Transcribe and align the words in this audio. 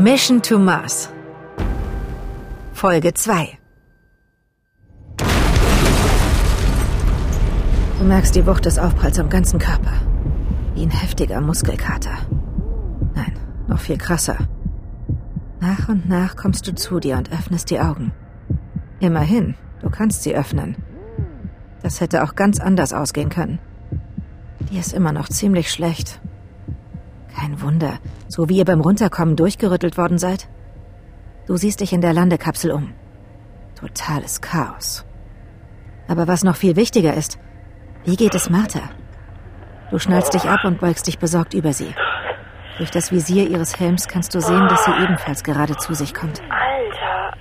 Mission 0.00 0.40
to 0.40 0.60
Mars. 0.60 1.08
Folge 2.72 3.14
2. 3.14 3.58
Du 7.98 8.04
merkst 8.04 8.36
die 8.36 8.46
Wucht 8.46 8.66
des 8.66 8.78
Aufpralls 8.78 9.18
am 9.18 9.28
ganzen 9.28 9.58
Körper. 9.58 9.94
Wie 10.76 10.82
ein 10.82 10.90
heftiger 10.90 11.40
Muskelkater. 11.40 12.16
Nein, 13.16 13.32
noch 13.66 13.80
viel 13.80 13.98
krasser. 13.98 14.36
Nach 15.58 15.88
und 15.88 16.08
nach 16.08 16.36
kommst 16.36 16.68
du 16.68 16.76
zu 16.76 17.00
dir 17.00 17.16
und 17.16 17.32
öffnest 17.32 17.68
die 17.70 17.80
Augen. 17.80 18.12
Immerhin, 19.00 19.56
du 19.82 19.90
kannst 19.90 20.22
sie 20.22 20.36
öffnen. 20.36 20.76
Das 21.82 22.00
hätte 22.00 22.22
auch 22.22 22.36
ganz 22.36 22.60
anders 22.60 22.92
ausgehen 22.92 23.30
können. 23.30 23.58
Die 24.70 24.78
ist 24.78 24.92
immer 24.92 25.12
noch 25.12 25.28
ziemlich 25.28 25.72
schlecht. 25.72 26.20
Kein 27.38 27.60
Wunder, 27.62 27.98
so 28.26 28.48
wie 28.48 28.56
ihr 28.56 28.64
beim 28.64 28.80
Runterkommen 28.80 29.36
durchgerüttelt 29.36 29.96
worden 29.96 30.18
seid. 30.18 30.48
Du 31.46 31.56
siehst 31.56 31.80
dich 31.80 31.92
in 31.92 32.00
der 32.00 32.12
Landekapsel 32.12 32.72
um. 32.72 32.94
Totales 33.78 34.40
Chaos. 34.40 35.06
Aber 36.08 36.26
was 36.26 36.42
noch 36.42 36.56
viel 36.56 36.74
wichtiger 36.74 37.14
ist, 37.14 37.38
wie 38.04 38.16
geht 38.16 38.34
es 38.34 38.50
Martha? 38.50 38.80
Du 39.90 39.98
schnallst 39.98 40.34
dich 40.34 40.46
ab 40.46 40.64
und 40.64 40.80
beugst 40.80 41.06
dich 41.06 41.18
besorgt 41.18 41.54
über 41.54 41.72
sie. 41.72 41.94
Durch 42.78 42.90
das 42.90 43.12
Visier 43.12 43.48
ihres 43.48 43.78
Helms 43.78 44.08
kannst 44.08 44.34
du 44.34 44.40
sehen, 44.40 44.66
dass 44.68 44.84
sie 44.84 45.02
ebenfalls 45.02 45.44
gerade 45.44 45.76
zu 45.76 45.94
sich 45.94 46.14
kommt. 46.14 46.42
Alter, 46.50 47.36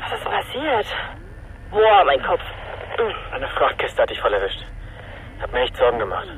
was 0.00 0.12
ist 0.18 0.24
passiert? 0.24 0.86
Boah, 1.70 2.04
mein 2.06 2.22
Kopf. 2.22 2.42
Eine 3.32 3.48
Frachtkiste 3.48 4.02
hat 4.02 4.10
dich 4.10 4.20
voll 4.20 4.32
erwischt. 4.32 4.64
Hab 5.40 5.52
mir 5.52 5.60
echt 5.62 5.76
Sorgen 5.76 5.98
gemacht. 5.98 6.28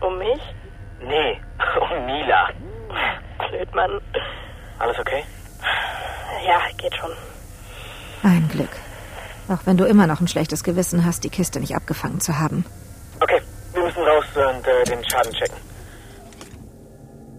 Um 0.00 0.18
mich? 0.18 0.40
Nee, 1.06 1.40
um 1.80 2.06
Mila. 2.06 2.48
Blöd, 3.48 3.74
Mann. 3.74 4.00
Alles 4.78 4.98
okay? 4.98 5.24
Ja, 6.46 6.60
geht 6.76 6.94
schon. 6.94 7.10
Ein 8.22 8.48
Glück. 8.48 8.70
Auch 9.48 9.66
wenn 9.66 9.76
du 9.76 9.84
immer 9.84 10.06
noch 10.06 10.20
ein 10.20 10.28
schlechtes 10.28 10.64
Gewissen 10.64 11.04
hast, 11.04 11.24
die 11.24 11.30
Kiste 11.30 11.60
nicht 11.60 11.74
abgefangen 11.74 12.20
zu 12.20 12.38
haben. 12.38 12.64
Okay, 13.20 13.40
wir 13.72 13.82
müssen 13.82 14.02
raus 14.02 14.24
und 14.34 14.66
äh, 14.66 14.84
den 14.84 15.04
Schaden 15.04 15.32
checken. 15.32 15.56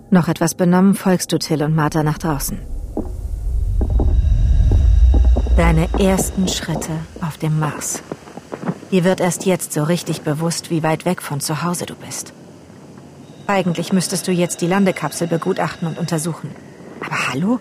Noch 0.09 0.27
etwas 0.27 0.53
benommen 0.53 0.93
folgst 0.93 1.31
du 1.31 1.39
Till 1.39 1.63
und 1.63 1.75
Martha 1.75 2.03
nach 2.03 2.17
draußen. 2.17 2.59
Deine 5.57 5.87
ersten 5.99 6.47
Schritte 6.47 6.91
auf 7.21 7.37
dem 7.37 7.59
Mars. 7.59 8.03
Dir 8.91 9.03
wird 9.03 9.21
erst 9.21 9.45
jetzt 9.45 9.73
so 9.73 9.83
richtig 9.83 10.21
bewusst, 10.21 10.69
wie 10.69 10.83
weit 10.83 11.05
weg 11.05 11.21
von 11.21 11.39
zu 11.39 11.63
Hause 11.63 11.85
du 11.85 11.95
bist. 11.95 12.33
Eigentlich 13.47 13.91
müsstest 13.91 14.27
du 14.27 14.31
jetzt 14.31 14.61
die 14.61 14.67
Landekapsel 14.67 15.27
begutachten 15.27 15.87
und 15.87 15.97
untersuchen. 15.97 16.51
Aber 17.01 17.29
hallo? 17.29 17.59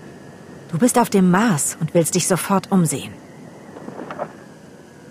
Du 0.71 0.79
bist 0.79 0.99
auf 0.99 1.11
dem 1.11 1.31
Mars 1.31 1.77
und 1.81 1.93
willst 1.93 2.15
dich 2.15 2.29
sofort 2.29 2.71
umsehen. 2.71 3.13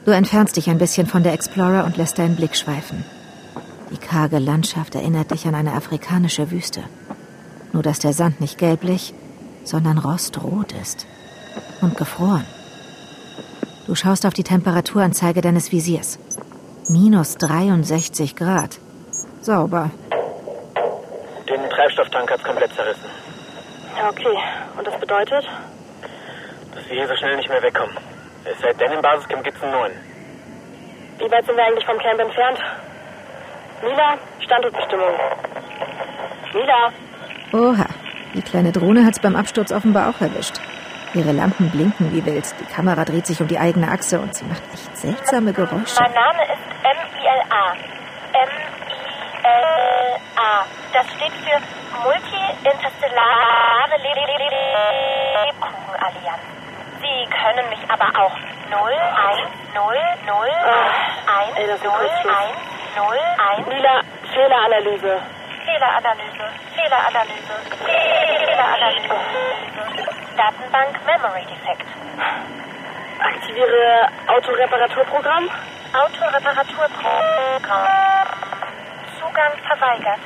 Du 0.05 0.11
entfernst 0.11 0.55
dich 0.55 0.69
ein 0.69 0.79
bisschen 0.79 1.05
von 1.05 1.23
der 1.23 1.33
Explorer 1.33 1.85
und 1.85 1.97
lässt 1.97 2.17
deinen 2.17 2.35
Blick 2.35 2.55
schweifen. 2.55 3.03
Die 3.91 3.97
karge 3.97 4.39
Landschaft 4.39 4.95
erinnert 4.95 5.31
dich 5.31 5.45
an 5.45 5.53
eine 5.53 5.73
afrikanische 5.73 6.49
Wüste. 6.49 6.81
Nur 7.73 7.83
dass 7.83 7.99
der 7.99 8.13
Sand 8.13 8.41
nicht 8.41 8.57
gelblich, 8.57 9.13
sondern 9.63 9.97
rostrot 9.97 10.73
ist. 10.81 11.05
Und 11.81 11.97
gefroren. 11.97 12.45
Du 13.85 13.95
schaust 13.95 14.25
auf 14.25 14.33
die 14.33 14.43
Temperaturanzeige 14.43 15.41
deines 15.41 15.71
Visiers. 15.71 16.17
Minus 16.87 17.35
63 17.35 18.35
Grad. 18.35 18.79
Sauber. 19.41 19.91
Treibstofftank 21.81 22.29
hat's 22.29 22.43
komplett 22.43 22.71
zerrissen. 22.75 23.09
Ja, 23.97 24.09
okay. 24.09 24.37
Und 24.77 24.85
das 24.85 24.99
bedeutet? 24.99 25.49
Dass 26.75 26.87
wir 26.87 26.95
hier 26.95 27.07
so 27.07 27.15
schnell 27.15 27.35
nicht 27.37 27.49
mehr 27.49 27.61
wegkommen. 27.63 27.97
Seit 28.61 28.79
denn 28.79 28.91
im 28.91 29.01
Basiscamp 29.01 29.43
gibt's 29.43 29.63
einen 29.63 29.71
neuen. 29.71 29.93
Wie 31.17 31.31
weit 31.31 31.43
sind 31.43 31.57
wir 31.57 31.65
eigentlich 31.65 31.85
vom 31.85 31.97
Camp 31.97 32.19
entfernt? 32.19 32.59
Mila, 33.81 34.15
Standortbestimmung. 34.45 35.13
Mila, 36.53 36.91
Oha, 37.53 37.85
die 38.35 38.41
kleine 38.43 38.71
Drohne 38.71 39.05
hat's 39.05 39.19
beim 39.19 39.35
Absturz 39.35 39.71
offenbar 39.71 40.09
auch 40.09 40.21
erwischt. 40.21 40.61
Ihre 41.15 41.31
Lampen 41.31 41.71
blinken 41.71 42.13
wie 42.13 42.25
wild, 42.25 42.45
die 42.59 42.71
Kamera 42.71 43.05
dreht 43.05 43.25
sich 43.25 43.41
um 43.41 43.47
die 43.47 43.57
eigene 43.57 43.89
Achse 43.89 44.19
und 44.19 44.35
sie 44.35 44.45
macht 44.45 44.61
echt 44.71 44.97
seltsame 44.97 45.51
Geräusche. 45.51 45.99
Mein 45.99 46.13
Name 46.13 46.43
ist 46.43 46.61
M-I-L-A. 46.83 47.73
M-I-L-A. 48.43 49.90
Das 50.93 51.05
steht 51.15 51.33
für 51.45 51.57
Multi-Interstellare 52.03 53.95
Lebkuchenallianz. 55.45 56.43
Sie 57.01 57.19
können 57.29 57.69
mich 57.69 57.79
aber 57.89 58.09
auch 58.19 58.35
0, 58.69 58.91
1, 58.91 59.49
0, 59.73 59.97
0, 60.25 60.47
1, 60.47 61.57
ey, 61.57 61.67
das 61.67 61.75
ist 61.75 61.83
0, 61.83 61.91
ein 61.91 61.97
Kurzschluss. 61.99 62.37
1, 62.37 62.49
0, 62.95 63.17
1. 63.57 63.67
Mila, 63.67 64.01
Fehleranalyse. 64.33 65.21
Fehleranalyse, 65.65 66.45
Fehleranalyse, 66.75 67.55
Fehleranalyse. 68.45 69.15
Datenbank 70.37 70.93
Memory 71.05 71.45
Defekt. 71.45 71.87
Aktiviere 73.19 74.07
Autoreparaturprogramm. 74.27 75.49
Autoreparaturprogramm. 75.93 77.85
Zugang 79.31 79.55
verweigert. 79.65 80.19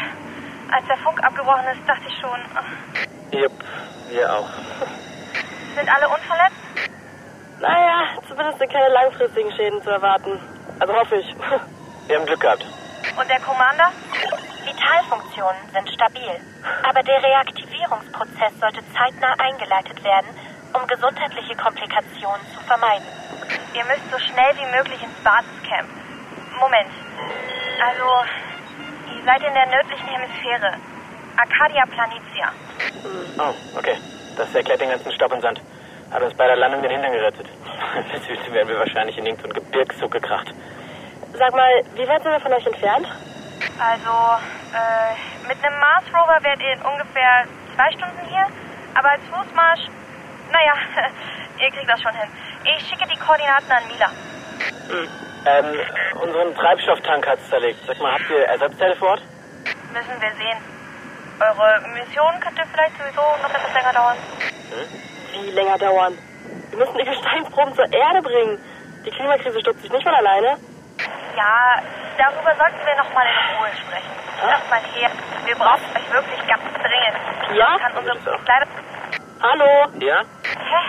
Als 0.69 0.85
der 0.85 0.97
Funk 0.97 1.23
abgebrochen 1.23 1.65
ist, 1.71 1.87
dachte 1.87 2.03
ich 2.05 2.19
schon. 2.19 3.39
Jupp, 3.39 3.53
wir 4.09 4.33
auch. 4.33 4.49
Sind 5.75 5.89
alle 5.89 6.09
unverletzt? 6.09 6.91
Naja, 7.61 8.19
zumindest 8.27 8.59
sind 8.59 8.71
keine 8.71 8.89
langfristigen 8.89 9.51
Schäden 9.53 9.81
zu 9.81 9.89
erwarten. 9.89 10.37
Also 10.79 10.93
hoffe 10.93 11.15
ich. 11.15 11.33
Wir 12.07 12.17
haben 12.17 12.25
Glück 12.25 12.41
gehabt. 12.41 12.65
Und 13.19 13.29
der 13.29 13.39
Commander? 13.39 13.89
Vitalfunktionen 14.65 15.61
sind 15.71 15.89
stabil. 15.89 16.35
Aber 16.83 17.03
der 17.03 17.23
Reaktivierungsprozess 17.23 18.59
sollte 18.59 18.83
zeitnah 18.93 19.33
eingeleitet 19.39 20.03
werden, 20.03 20.27
um 20.73 20.85
gesundheitliche 20.87 21.55
Komplikationen 21.55 22.41
zu 22.53 22.59
vermeiden. 22.67 23.07
Ihr 23.73 23.85
müsst 23.85 24.11
so 24.11 24.19
schnell 24.19 24.55
wie 24.57 24.75
möglich 24.75 25.01
ins 25.01 25.23
Basiscamp. 25.23 25.87
Moment. 26.59 26.89
Also, 27.81 28.05
ihr 29.15 29.23
seid 29.23 29.43
in 29.43 29.53
der 29.53 29.65
nördlichen 29.67 30.07
Hemisphäre. 30.07 30.73
Arcadia 31.37 31.85
Planitia. 31.85 32.51
Oh, 33.37 33.77
okay. 33.77 33.97
Das 34.35 34.53
erklärt 34.53 34.81
den 34.81 34.89
ganzen 34.89 35.11
Stopp 35.11 35.31
und 35.31 35.41
Sand. 35.41 35.61
Hat 36.11 36.21
uns 36.21 36.33
bei 36.35 36.47
der 36.47 36.55
Landung 36.55 36.81
den 36.81 36.91
Hintern 36.91 37.11
gerettet. 37.11 37.47
Süße 38.27 38.51
wären 38.53 38.67
wir 38.67 38.79
wahrscheinlich 38.79 39.17
in 39.17 39.25
irgendeinen 39.25 39.53
Gebirgszug 39.53 40.11
gekracht. 40.11 40.53
Sag 41.33 41.51
mal, 41.53 41.83
wie 41.95 42.07
weit 42.07 42.23
sind 42.23 42.31
wir 42.31 42.39
von 42.39 42.53
euch 42.53 42.65
entfernt? 42.65 43.07
Also, 43.79 44.11
äh, 44.73 45.47
mit 45.47 45.63
einem 45.63 45.79
Mars 45.79 46.05
Rover 46.13 46.39
wärt 46.41 46.61
ihr 46.61 46.73
in 46.73 46.81
ungefähr 46.81 47.45
zwei 47.75 47.91
Stunden 47.91 48.27
hier, 48.27 48.45
aber 48.95 49.11
als 49.11 49.21
Fußmarsch, 49.25 49.87
naja, 50.51 50.73
ihr 51.59 51.71
kriegt 51.71 51.89
das 51.89 52.01
schon 52.01 52.13
hin. 52.13 52.29
Ich 52.63 52.87
schicke 52.87 53.07
die 53.07 53.19
Koordinaten 53.19 53.71
an 53.71 53.83
Mila. 53.87 54.09
Ähm, 55.45 55.79
unseren 56.21 56.55
Treibstofftank 56.55 57.27
hat's 57.27 57.49
zerlegt. 57.49 57.79
Sag 57.85 57.99
mal, 57.99 58.13
habt 58.13 58.29
ihr 58.29 58.43
Ersatzteile 58.45 58.95
vor 58.95 59.09
Ort? 59.09 59.21
Müssen 59.93 60.21
wir 60.21 60.31
sehen. 60.31 60.57
Eure 61.39 61.87
Mission 61.93 62.39
könnte 62.39 62.63
vielleicht 62.71 62.97
sowieso 62.97 63.21
noch 63.21 63.49
etwas 63.49 63.73
länger 63.73 63.93
dauern. 63.93 64.17
Wie 65.31 65.51
länger 65.51 65.77
dauern? 65.77 66.17
Wir 66.69 66.79
müssen 66.79 66.97
die 66.97 67.05
Gesteinsproben 67.05 67.73
zur 67.75 67.85
Erde 67.93 68.21
bringen. 68.21 68.57
Die 69.05 69.11
Klimakrise 69.11 69.59
stürzt 69.61 69.81
sich 69.81 69.91
nicht 69.91 70.03
von 70.03 70.13
alleine. 70.13 70.57
Ja, 71.37 71.81
darüber 72.17 72.55
sollten 72.55 72.85
wir 72.85 72.95
noch 72.97 73.13
mal 73.13 73.25
in 73.25 73.57
Ruhe 73.57 73.69
sprechen. 73.77 74.11
Lasst 74.45 74.69
mal 74.69 74.81
her. 74.93 75.09
Wir 75.45 75.55
brauchen 75.55 75.85
euch 75.95 76.11
wirklich 76.11 76.47
ganz 76.47 76.63
dringend. 76.73 77.57
Ja? 77.57 77.77
Kann 77.77 77.97
unsere 77.97 78.17
leider. 78.47 78.67
Hallo? 79.41 79.87
Ja? 79.99 80.21
Hä? 80.43 80.81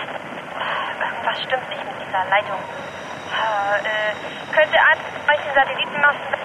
Irgendwas 0.99 1.37
stimmt 1.43 1.69
nicht 1.69 1.83
mit 1.85 2.07
dieser 2.07 2.25
Leitung. 2.29 2.59
Äh, 3.29 3.77
äh, 3.79 4.13
könnte 4.53 4.77
an 4.79 4.97
euch 5.29 5.41
den 5.45 5.53
Satellitenmasten 5.53 6.39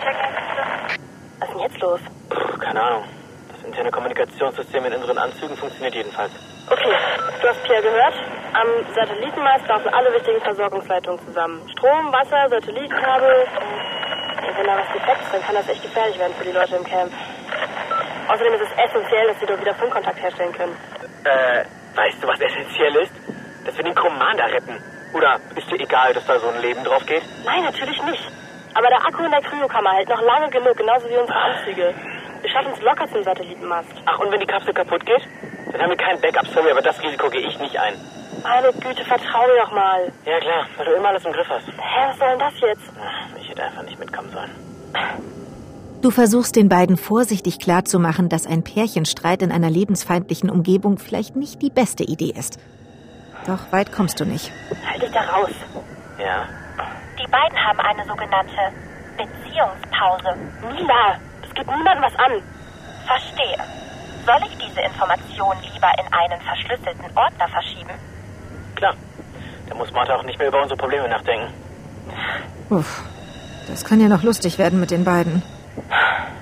checken, 0.00 0.30
bitte? 0.36 1.00
Was 1.38 1.48
ist 1.48 1.54
denn 1.54 1.62
jetzt 1.62 1.80
los? 1.80 2.00
Puh, 2.28 2.58
keine 2.58 2.82
Ahnung. 2.82 3.04
Das 3.52 3.64
interne 3.64 3.90
Kommunikationssystem 3.90 4.84
in 4.84 4.94
unseren 4.94 5.18
Anzügen 5.18 5.56
funktioniert 5.56 5.94
jedenfalls. 5.94 6.32
Okay, 6.68 6.94
du 7.40 7.48
hast 7.48 7.62
Pierre 7.64 7.82
gehört. 7.82 8.14
Am 8.52 8.94
Satellitenmast 8.94 9.66
laufen 9.68 9.88
alle 9.94 10.12
wichtigen 10.12 10.40
Versorgungsleitungen 10.40 11.24
zusammen. 11.26 11.62
Strom, 11.72 12.12
Wasser, 12.12 12.48
Satellitenkabel. 12.48 13.46
Ey, 14.42 14.56
wenn 14.56 14.66
da 14.66 14.76
was 14.76 14.92
defekt 14.92 15.22
ist, 15.22 15.32
dann 15.32 15.42
kann 15.42 15.54
das 15.54 15.68
echt 15.68 15.82
gefährlich 15.82 16.18
werden 16.18 16.34
für 16.36 16.44
die 16.44 16.52
Leute 16.52 16.76
im 16.76 16.84
Camp. 16.84 17.12
Außerdem 18.28 18.54
ist 18.54 18.62
es 18.62 18.72
essentiell, 18.84 19.26
dass 19.28 19.40
sie 19.40 19.46
dort 19.46 19.60
wieder 19.60 19.74
Funkkontakt 19.74 20.20
herstellen 20.20 20.52
können. 20.52 20.76
Äh, 21.24 21.64
weißt 21.96 22.22
du, 22.22 22.28
was 22.28 22.40
essentiell 22.40 22.96
ist? 22.96 23.12
Dass 23.64 23.76
wir 23.76 23.84
den 23.84 23.94
Commander 23.94 24.44
retten. 24.46 24.76
Oder 25.12 25.40
ist 25.56 25.70
dir 25.70 25.80
egal, 25.80 26.14
dass 26.14 26.24
da 26.26 26.38
so 26.38 26.48
ein 26.48 26.60
Leben 26.62 26.82
drauf 26.84 27.04
geht? 27.06 27.22
Nein, 27.44 27.64
natürlich 27.64 28.02
nicht. 28.04 28.22
Aber 28.74 28.88
der 28.88 29.04
Akku 29.04 29.24
in 29.24 29.30
der 29.30 29.42
Kryokammer 29.42 29.92
hält 29.92 30.08
noch 30.08 30.22
lange 30.22 30.48
genug, 30.50 30.76
genauso 30.76 31.08
wie 31.08 31.16
unsere 31.16 31.38
Anzüge. 31.38 31.94
Wir 32.40 32.50
schaffen 32.50 32.72
es 32.72 32.80
locker 32.82 33.06
zum 33.12 33.22
Satellitenmast. 33.22 33.90
Ach, 34.06 34.18
und 34.20 34.30
wenn 34.30 34.40
die 34.40 34.46
Kapsel 34.46 34.72
kaputt 34.72 35.04
geht? 35.04 35.22
Dann 35.72 35.82
haben 35.82 35.90
wir 35.90 35.96
kein 35.96 36.20
Backup, 36.20 36.46
sorry, 36.54 36.70
aber 36.70 36.82
das 36.82 37.00
Risiko 37.02 37.28
gehe 37.28 37.46
ich 37.46 37.58
nicht 37.58 37.78
ein. 37.78 37.94
Meine 38.42 38.72
Güte, 38.72 39.04
vertrau 39.04 39.46
mir 39.46 39.60
doch 39.60 39.72
mal. 39.72 40.12
Ja 40.24 40.40
klar, 40.40 40.66
weil 40.76 40.86
du 40.86 40.92
immer 40.92 41.08
alles 41.08 41.24
im 41.24 41.32
Griff 41.32 41.48
hast. 41.48 41.66
Hä, 41.66 42.08
was 42.08 42.18
soll 42.18 42.28
denn 42.30 42.38
das 42.38 42.60
jetzt? 42.60 42.92
Ich 43.40 43.50
hätte 43.50 43.62
einfach 43.62 43.82
nicht 43.82 43.98
mitkommen 43.98 44.30
sollen. 44.30 44.50
Du 46.00 46.10
versuchst 46.10 46.56
den 46.56 46.70
beiden 46.70 46.96
vorsichtig 46.96 47.58
klarzumachen, 47.58 48.30
dass 48.30 48.46
ein 48.46 48.64
Pärchenstreit 48.64 49.42
in 49.42 49.52
einer 49.52 49.68
lebensfeindlichen 49.68 50.48
Umgebung 50.48 50.98
vielleicht 50.98 51.36
nicht 51.36 51.60
die 51.60 51.68
beste 51.68 52.04
Idee 52.04 52.32
ist. 52.36 52.58
Doch 53.50 53.72
weit 53.72 53.90
kommst 53.90 54.20
du 54.20 54.24
nicht. 54.24 54.52
Halt 54.88 55.02
dich 55.02 55.10
da 55.10 55.22
raus. 55.22 55.50
Ja. 56.20 56.46
Die 57.18 57.26
beiden 57.26 57.58
haben 57.58 57.80
eine 57.80 58.04
sogenannte 58.06 58.62
Beziehungspause. 59.16 60.36
Mila, 60.70 61.18
das 61.42 61.52
geht 61.54 61.66
niemandem 61.66 62.04
was 62.04 62.14
an. 62.14 62.40
Verstehe. 63.08 63.58
Soll 64.24 64.48
ich 64.48 64.56
diese 64.56 64.80
Information 64.82 65.56
lieber 65.62 65.90
in 65.98 66.12
einen 66.12 66.40
verschlüsselten 66.42 67.06
Ordner 67.16 67.48
verschieben? 67.48 67.90
Klar. 68.76 68.94
Da 69.68 69.74
muss 69.74 69.90
Martha 69.90 70.14
auch 70.14 70.22
nicht 70.22 70.38
mehr 70.38 70.46
über 70.46 70.62
unsere 70.62 70.78
Probleme 70.78 71.08
nachdenken. 71.08 71.52
Uff, 72.68 73.02
das 73.66 73.84
kann 73.84 74.00
ja 74.00 74.06
noch 74.06 74.22
lustig 74.22 74.58
werden 74.58 74.78
mit 74.78 74.92
den 74.92 75.02
beiden. 75.02 75.42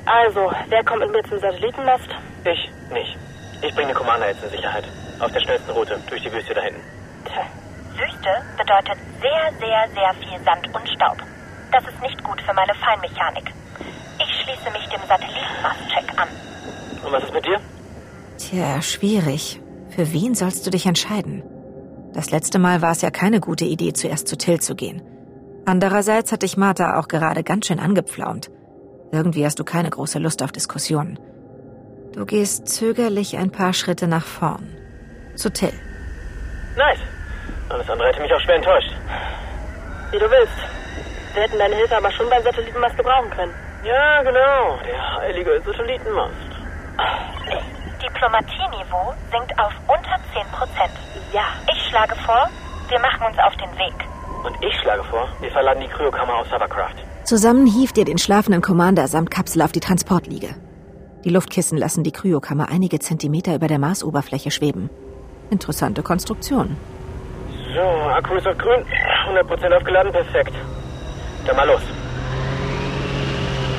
Also, 0.05 0.52
wer 0.69 0.84
kommt 0.84 1.00
mit 1.00 1.12
mir 1.12 1.22
zum 1.25 1.38
Satellitenmast? 1.38 2.08
Ich 2.44 2.70
nicht. 2.93 3.16
Ich 3.62 3.75
bringe 3.75 3.94
den 3.94 3.96
Commander 3.96 4.28
jetzt 4.28 4.44
in 4.44 4.50
Sicherheit. 4.50 4.84
Auf 5.20 5.32
der 5.32 5.40
schnellsten 5.40 5.70
Route, 5.70 5.99
durch 6.10 6.22
die 6.22 6.31
Wüste 6.31 6.52
da 6.52 6.60
hinten. 6.60 6.98
Wüste 8.19 8.31
bedeutet 8.56 8.99
sehr, 9.20 9.59
sehr, 9.59 9.88
sehr 9.94 10.15
viel 10.15 10.44
Sand 10.44 10.75
und 10.75 10.88
Staub. 10.88 11.19
Das 11.73 11.85
ist 11.85 12.00
nicht 12.00 12.23
gut 12.25 12.41
für 12.43 12.55
meine 12.55 12.75
Feinmechanik. 12.75 13.53
Ich 14.19 14.43
schließe 14.43 14.70
mich 14.73 14.88
dem 14.88 15.00
Satellitenmastcheck 15.06 16.20
an. 16.20 16.29
Und 17.05 17.12
was 17.12 17.25
ist 17.25 17.32
mit 17.32 17.44
dir? 17.44 17.61
Tja, 18.38 18.82
schwierig. 18.82 19.61
Für 19.91 20.12
wen 20.12 20.35
sollst 20.35 20.67
du 20.67 20.70
dich 20.70 20.87
entscheiden? 20.87 21.43
Das 22.12 22.31
letzte 22.31 22.59
Mal 22.59 22.82
war 22.82 22.93
es 22.93 23.03
ja 23.03 23.11
keine 23.11 23.41
gute 23.41 23.65
Idee, 23.65 23.93
zuerst 23.93 24.29
zu 24.29 24.37
Till 24.37 24.61
zu 24.61 24.75
gehen. 24.75 25.03
Andererseits 25.67 26.32
hat 26.32 26.43
dich 26.43 26.56
Martha 26.56 26.99
auch 26.99 27.09
gerade 27.09 27.44
ganz 27.44 27.67
schön 27.67 27.79
angepflaumt. 27.79 28.50
Irgendwie 29.12 29.44
hast 29.44 29.59
du 29.59 29.65
keine 29.65 29.91
große 29.91 30.19
Lust 30.19 30.43
auf 30.43 30.53
Diskussionen. 30.53 31.19
Du 32.12 32.25
gehst 32.25 32.69
zögerlich 32.69 33.37
ein 33.37 33.50
paar 33.50 33.75
Schritte 33.75 34.09
nach 34.09 34.25
vorn. 34.25 34.67
Zu 35.37 35.53
Till. 35.53 35.73
Nice. 36.76 37.18
Alles 37.69 37.88
andere 37.91 38.09
hätte 38.09 38.20
mich 38.23 38.32
auch 38.32 38.41
schwer 38.41 38.56
enttäuscht. 38.56 38.93
wie 40.11 40.19
du 40.19 40.31
willst. 40.31 40.56
Wir 41.35 41.43
hätten 41.43 41.59
deine 41.59 41.76
Hilfe 41.76 41.97
aber 41.97 42.11
schon 42.12 42.29
beim 42.31 42.43
Satellitenmast 42.43 42.97
gebrauchen 42.97 43.31
können. 43.31 43.53
Ja, 43.85 44.23
genau. 44.23 44.79
Der 44.85 45.17
heilige 45.20 45.61
Satellitenmast. 45.65 46.35
Diplomatieniveau 48.03 49.15
sinkt 49.31 49.53
auf 49.59 49.73
unter 49.87 50.17
10 50.32 50.43
Prozent. 50.53 50.93
Ja, 51.32 51.44
Ich 51.70 51.88
schlage 51.88 52.15
vor, 52.25 52.49
wir 52.88 52.99
machen 53.00 53.26
uns 53.26 53.38
auf 53.38 53.55
den 53.56 53.70
Weg. 53.79 53.94
Und 54.44 54.56
ich 54.65 54.75
schlage 54.81 55.05
vor, 55.05 55.29
wir 55.41 55.50
verladen 55.50 55.81
die 55.82 55.88
Kryokammer 55.88 56.37
aus 56.37 56.47
Hovercraft. 56.50 56.94
Zusammen 57.25 57.67
hieft 57.67 57.99
ihr 57.99 58.05
den 58.05 58.19
schlafenden 58.19 58.62
Commander 58.62 59.09
samt 59.09 59.31
Kapsel 59.31 59.62
auf 59.62 59.73
die 59.73 59.81
Transportliege. 59.81 60.55
Die 61.25 61.31
Luftkissen 61.31 61.76
lassen 61.76 62.05
die 62.05 62.12
Kryokammer 62.12 62.69
einige 62.70 62.99
Zentimeter 63.00 63.55
über 63.55 63.67
der 63.67 63.79
Marsoberfläche 63.79 64.50
schweben. 64.50 64.88
Interessante 65.50 66.03
Konstruktion. 66.03 66.76
So, 67.75 67.81
Akku 67.81 68.35
ist 68.37 68.47
auf 68.47 68.56
grün. 68.56 68.85
100% 69.29 69.76
aufgeladen, 69.76 70.12
perfekt. 70.12 70.55
Dann 71.47 71.56
mal 71.56 71.67
los. 71.67 71.82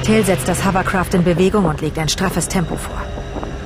Till 0.03 0.24
setzt 0.24 0.47
das 0.47 0.65
Hovercraft 0.65 1.13
in 1.13 1.24
Bewegung 1.24 1.65
und 1.65 1.81
legt 1.81 1.97
ein 1.97 2.09
straffes 2.09 2.47
Tempo 2.47 2.75
vor. 2.75 3.01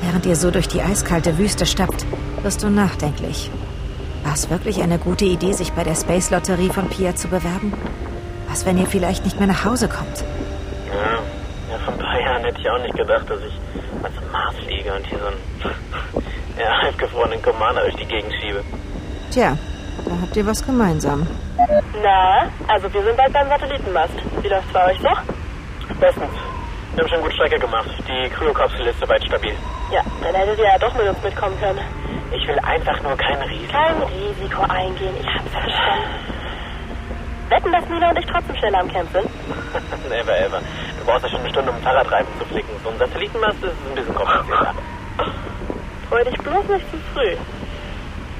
Während 0.01 0.25
ihr 0.25 0.35
so 0.35 0.51
durch 0.51 0.67
die 0.67 0.81
eiskalte 0.81 1.37
Wüste 1.37 1.65
stapft, 1.65 2.05
wirst 2.41 2.63
du 2.63 2.69
nachdenklich. 2.69 3.49
War 4.23 4.33
es 4.33 4.49
wirklich 4.49 4.81
eine 4.81 4.97
gute 4.97 5.25
Idee, 5.25 5.53
sich 5.53 5.73
bei 5.73 5.83
der 5.83 5.95
Space-Lotterie 5.95 6.69
von 6.69 6.89
Pia 6.89 7.15
zu 7.15 7.27
bewerben? 7.27 7.73
Was, 8.47 8.65
wenn 8.65 8.77
ihr 8.77 8.87
vielleicht 8.87 9.25
nicht 9.25 9.39
mehr 9.39 9.47
nach 9.47 9.65
Hause 9.65 9.87
kommt? 9.89 10.23
Ja, 10.89 11.19
ja, 11.71 11.79
vor 11.83 11.93
ein 11.93 11.99
paar 11.99 12.19
Jahren 12.19 12.43
hätte 12.43 12.61
ich 12.61 12.69
auch 12.69 12.81
nicht 12.81 12.95
gedacht, 12.95 13.29
dass 13.29 13.39
ich 13.39 14.15
zum 14.15 14.31
Mars 14.31 14.55
fliege 14.65 14.93
und 14.93 15.05
hier 15.07 15.19
so 15.19 15.25
einen 15.27 15.75
ja, 16.59 16.81
halbgefrorenen 16.81 17.41
Commander 17.41 17.81
durch 17.81 17.95
die 17.95 18.05
Gegend 18.05 18.33
schiebe. 18.41 18.63
Tja, 19.31 19.57
da 20.05 20.11
habt 20.21 20.35
ihr 20.35 20.45
was 20.45 20.65
gemeinsam. 20.65 21.27
na, 22.03 22.47
also 22.67 22.91
wir 22.93 23.03
sind 23.03 23.17
bald 23.17 23.33
beim 23.33 23.47
Satellitenmast. 23.49 24.13
Wie 24.41 24.47
läuft's 24.47 24.73
bei 24.73 24.91
euch 24.91 24.99
so? 24.99 25.09
Bestens. 25.99 26.33
Wir 26.95 27.03
haben 27.03 27.09
schon 27.09 27.21
gut 27.21 27.33
Strecke 27.33 27.59
gemacht. 27.59 27.89
Die 28.07 28.29
Kryokapsel 28.29 28.85
ist 28.87 28.99
soweit 28.99 29.23
stabil. 29.25 29.53
Ja, 29.91 30.01
dann 30.21 30.35
hättet 30.35 30.59
ihr 30.59 30.65
ja 30.65 30.77
doch 30.77 30.93
mit 30.93 31.07
uns 31.07 31.21
mitkommen 31.23 31.59
können. 31.59 31.79
Ich 32.31 32.47
will 32.47 32.59
einfach 32.59 33.01
nur 33.01 33.15
kein 33.17 33.41
Risiko. 33.41 33.71
Kein 33.73 34.01
Risiko 34.03 34.61
eingehen, 34.63 35.15
ich 35.19 35.27
hab's 35.27 35.51
verstanden. 35.51 36.33
Wetten, 37.49 37.71
dass 37.71 37.87
Mila 37.89 38.09
und 38.09 38.19
ich 38.19 38.25
trotzdem 38.25 38.55
schneller 38.55 38.79
am 38.79 38.91
Camp 38.91 39.09
sind? 39.11 39.29
Never 40.09 40.37
ever. 40.39 40.59
Du 40.99 41.05
brauchst 41.05 41.23
ja 41.23 41.29
schon 41.29 41.39
eine 41.41 41.49
Stunde, 41.49 41.71
um 41.71 41.77
Fahrradreifen 41.81 42.31
zu 42.39 42.45
flicken. 42.45 42.71
So 42.83 42.89
ein 42.89 42.97
Satellitenmast 42.97 43.63
ist 43.63 43.73
ein 43.89 43.95
bisschen 43.95 44.15
komplizierter. 44.15 44.73
Freu 46.09 46.23
dich 46.23 46.37
bloß 46.37 46.67
nicht 46.69 46.91
zu 46.91 46.97
früh. 47.13 47.35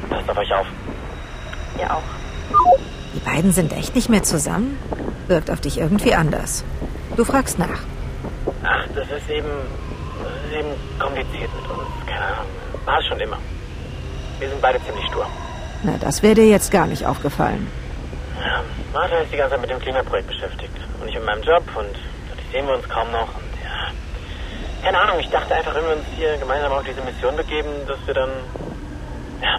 Passt 0.09 0.29
auf 0.29 0.37
euch 0.37 0.53
auf. 0.53 0.67
Ja 1.79 1.95
auch. 1.95 2.03
Die 3.13 3.19
beiden 3.19 3.51
sind 3.51 3.73
echt 3.73 3.95
nicht 3.95 4.09
mehr 4.09 4.23
zusammen? 4.23 4.77
Wirkt 5.27 5.49
auf 5.49 5.61
dich 5.61 5.77
irgendwie 5.79 6.13
anders. 6.13 6.63
Du 7.15 7.23
fragst 7.25 7.59
nach. 7.59 7.81
Ach, 8.63 8.85
das 8.95 9.07
ist 9.09 9.29
eben, 9.29 9.49
das 10.23 10.51
ist 10.51 10.57
eben 10.59 10.69
kompliziert 10.99 11.49
mit 11.55 11.69
uns. 11.69 11.87
Keine 12.05 12.25
Ahnung. 12.25 12.45
War 12.85 12.99
es 12.99 13.05
schon 13.05 13.19
immer. 13.19 13.37
Wir 14.39 14.49
sind 14.49 14.61
beide 14.61 14.83
ziemlich 14.83 15.05
stur. 15.07 15.25
Na, 15.83 15.93
das 15.99 16.23
wäre 16.23 16.35
dir 16.35 16.47
jetzt 16.47 16.71
gar 16.71 16.87
nicht 16.87 17.05
aufgefallen. 17.05 17.67
Ja, 18.39 18.63
Martha 18.93 19.17
ist 19.17 19.31
die 19.31 19.37
ganze 19.37 19.51
Zeit 19.51 19.61
mit 19.61 19.69
dem 19.69 19.79
Klimaprojekt 19.79 20.27
beschäftigt. 20.27 20.75
Und 20.99 21.07
ich 21.07 21.15
mit 21.15 21.25
meinem 21.25 21.43
Job 21.43 21.63
und 21.75 21.95
dadurch 22.29 22.51
sehen 22.51 22.67
wir 22.67 22.75
uns 22.75 22.89
kaum 22.89 23.11
noch. 23.11 23.27
Und 23.35 23.53
ja, 23.63 23.91
keine 24.83 24.99
Ahnung, 24.99 25.19
ich 25.19 25.29
dachte 25.29 25.53
einfach, 25.53 25.75
wenn 25.75 25.85
wir 25.85 25.95
uns 25.97 26.05
hier 26.15 26.37
gemeinsam 26.37 26.71
auf 26.71 26.83
diese 26.83 27.01
Mission 27.01 27.35
begeben, 27.35 27.69
dass 27.87 27.99
wir 28.05 28.13
dann, 28.13 28.29
ja, 29.41 29.57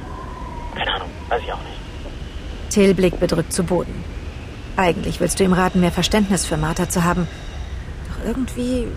keine 0.76 0.94
Ahnung, 0.94 1.10
weiß 1.28 1.42
ich 1.42 1.52
auch 1.52 1.62
nicht. 1.62 1.73
Till 2.70 2.94
blickt 2.94 3.20
bedrückt 3.20 3.52
zu 3.52 3.64
Boden. 3.64 4.04
Eigentlich 4.76 5.20
willst 5.20 5.38
du 5.38 5.44
ihm 5.44 5.52
raten, 5.52 5.80
mehr 5.80 5.92
Verständnis 5.92 6.44
für 6.44 6.56
Martha 6.56 6.88
zu 6.88 7.04
haben. 7.04 7.28
Doch 8.08 8.26
irgendwie. 8.26 8.88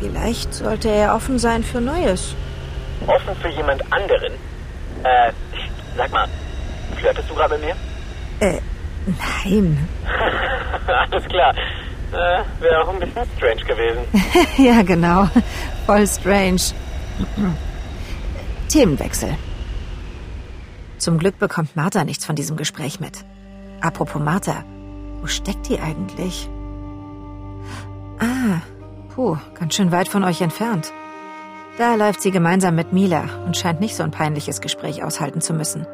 Vielleicht 0.00 0.54
sollte 0.54 0.88
er 0.88 1.14
offen 1.14 1.38
sein 1.38 1.62
für 1.64 1.80
Neues. 1.80 2.34
Offen 3.06 3.34
für 3.42 3.48
jemand 3.48 3.82
anderen? 3.92 4.32
Äh, 5.02 5.32
sag 5.96 6.10
mal, 6.12 6.28
flirtest 6.96 7.28
du 7.28 7.34
gerade 7.34 7.58
mit 7.58 7.66
mir? 7.66 7.76
Äh, 8.48 8.60
nein. 9.44 9.88
Alles 10.86 11.24
klar. 11.24 11.54
Äh, 12.12 12.62
Wäre 12.62 12.82
auch 12.82 12.88
ein 12.88 13.00
bisschen 13.00 13.26
strange 13.36 13.64
gewesen. 13.64 14.00
ja, 14.56 14.82
genau. 14.82 15.28
Voll 15.86 16.06
strange. 16.06 16.60
Themenwechsel. 18.68 19.36
Zum 20.98 21.18
Glück 21.18 21.38
bekommt 21.38 21.76
Martha 21.76 22.04
nichts 22.04 22.24
von 22.24 22.36
diesem 22.36 22.56
Gespräch 22.56 23.00
mit. 23.00 23.24
Apropos 23.80 24.20
Martha, 24.20 24.64
wo 25.20 25.26
steckt 25.26 25.68
die 25.68 25.78
eigentlich? 25.78 26.48
Ah, 28.18 28.60
puh, 29.14 29.36
ganz 29.54 29.74
schön 29.74 29.92
weit 29.92 30.08
von 30.08 30.24
euch 30.24 30.40
entfernt. 30.40 30.92
Da 31.78 31.94
läuft 31.94 32.20
sie 32.20 32.32
gemeinsam 32.32 32.74
mit 32.74 32.92
Mila 32.92 33.24
und 33.46 33.56
scheint 33.56 33.80
nicht 33.80 33.94
so 33.94 34.02
ein 34.02 34.10
peinliches 34.10 34.60
Gespräch 34.60 35.04
aushalten 35.04 35.40
zu 35.40 35.54
müssen. 35.54 35.86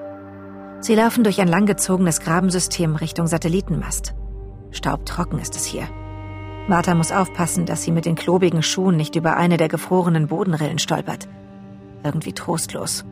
Sie 0.81 0.95
laufen 0.95 1.25
durch 1.25 1.41
ein 1.41 1.49
langgezogenes 1.49 2.21
Grabensystem 2.21 2.97
Richtung 2.97 3.27
Satellitenmast. 3.27 4.15
Staubtrocken 4.71 5.39
ist 5.39 5.57
es 5.57 5.67
hier. 5.67 5.87
Martha 6.67 6.95
muss 6.95 7.13
aufpassen, 7.13 7.67
dass 7.67 7.83
sie 7.83 7.93
mit 7.93 8.07
den 8.07 8.15
klobigen 8.15 8.63
Schuhen 8.63 8.97
nicht 8.97 9.17
über 9.17 9.37
eine 9.37 9.59
der 9.59 9.69
gefrorenen 9.69 10.29
Bodenrillen 10.29 10.79
stolpert. 10.79 11.29
Irgendwie 12.03 12.33
trostlos. 12.33 13.05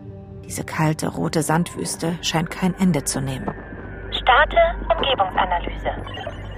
Diese 0.45 0.65
kalte, 0.65 1.09
rote 1.09 1.43
Sandwüste 1.43 2.19
scheint 2.23 2.51
kein 2.51 2.75
Ende 2.79 3.05
zu 3.05 3.21
nehmen. 3.21 3.51
Starte 4.11 4.59
Umgebungsanalyse. 4.95 5.91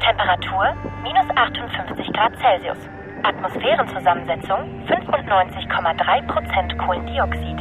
Temperatur 0.00 0.74
minus 1.02 1.26
58 1.34 2.12
Grad 2.12 2.32
Celsius. 2.40 2.78
Atmosphärenzusammensetzung 3.22 4.58
95,3% 4.86 6.76
Kohlendioxid. 6.76 7.58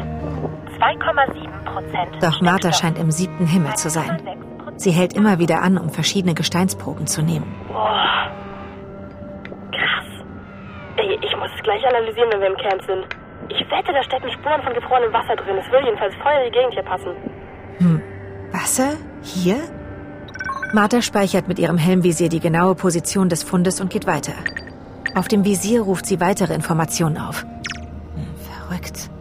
2,7% 0.79 2.19
Doch 2.21 2.41
Martha 2.41 2.73
scheint 2.73 2.97
im 2.97 3.11
siebten 3.11 3.47
Himmel 3.47 3.73
zu 3.75 3.89
sein. 3.89 4.21
Sie 4.75 4.91
hält 4.91 5.13
immer 5.13 5.39
wieder 5.39 5.61
an, 5.61 5.77
um 5.77 5.89
verschiedene 5.89 6.33
Gesteinsproben 6.33 7.07
zu 7.07 7.21
nehmen. 7.21 7.55
Boah. 7.67 8.31
Krass. 9.71 10.25
Ich 11.21 11.37
muss 11.37 11.49
es 11.55 11.63
gleich 11.63 11.85
analysieren, 11.87 12.31
wenn 12.33 12.41
wir 12.41 12.47
im 12.47 12.57
Camp 12.57 12.81
sind. 12.83 13.05
Ich 13.53 13.69
wette, 13.69 13.93
da 13.93 14.01
stecken 14.03 14.31
Spuren 14.31 14.63
von 14.63 14.73
gefrorenem 14.73 15.13
Wasser 15.13 15.35
drin. 15.35 15.57
Es 15.57 15.71
würde 15.71 15.85
jedenfalls 15.85 16.15
voll 16.15 16.31
in 16.33 16.51
die 16.51 16.57
Gegend 16.57 16.73
hier 16.73 16.83
passen. 16.83 17.11
Hm, 17.77 18.01
Wasser? 18.51 18.93
Hier? 19.21 19.57
Martha 20.73 21.03
speichert 21.03 21.47
mit 21.47 21.59
ihrem 21.59 21.77
Helmvisier 21.77 22.29
die 22.29 22.39
genaue 22.39 22.73
Position 22.73 23.29
des 23.29 23.43
Fundes 23.43 23.79
und 23.79 23.91
geht 23.91 24.07
weiter. 24.07 24.33
Auf 25.13 25.27
dem 25.27 25.45
Visier 25.45 25.81
ruft 25.81 26.07
sie 26.07 26.19
weitere 26.19 26.55
Informationen 26.55 27.17
auf. 27.19 27.45
Verrückt. 28.67 29.11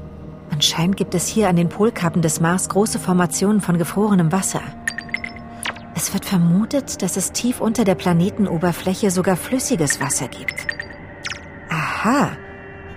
Anscheinend 0.51 0.97
gibt 0.97 1.15
es 1.15 1.27
hier 1.27 1.51
an 1.51 1.57
den 1.57 1.69
Polkappen 1.69 2.23
des 2.23 2.41
Mars 2.41 2.71
große 2.71 2.99
Formationen 2.99 3.61
von 3.61 3.77
gefrorenem 3.77 4.33
Wasser. 4.33 4.63
Es 5.95 6.15
wird 6.15 6.25
vermutet, 6.25 7.03
dass 7.03 7.19
es 7.19 7.33
tief 7.33 7.61
unter 7.61 7.85
der 7.85 7.97
Planetenoberfläche 7.97 9.11
sogar 9.11 9.37
flüssiges 9.37 10.01
Wasser 10.01 10.29
gibt. 10.29 10.67
Aha. 11.69 12.31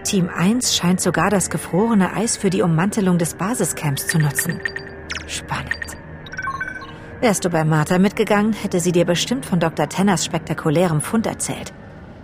Team 0.05 0.29
1 0.29 0.77
scheint 0.77 1.01
sogar 1.01 1.31
das 1.31 1.49
gefrorene 1.49 2.13
Eis 2.13 2.37
für 2.37 2.51
die 2.51 2.61
Ummantelung 2.61 3.17
des 3.17 3.33
Basiscamps 3.33 4.05
zu 4.05 4.19
nutzen. 4.19 4.61
Spannend. 5.25 5.97
Wärst 7.21 7.43
du 7.43 7.49
bei 7.49 7.63
Martha 7.63 7.97
mitgegangen, 7.97 8.53
hätte 8.53 8.79
sie 8.79 8.91
dir 8.91 9.05
bestimmt 9.05 9.47
von 9.47 9.59
Dr. 9.59 9.89
Tenners 9.89 10.23
spektakulärem 10.23 11.01
Fund 11.01 11.25
erzählt. 11.25 11.73